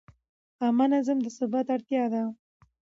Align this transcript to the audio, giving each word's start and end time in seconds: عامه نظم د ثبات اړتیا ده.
عامه 0.63 0.85
نظم 0.93 1.17
د 1.21 1.27
ثبات 1.37 1.67
اړتیا 1.75 2.03
ده. 2.13 2.23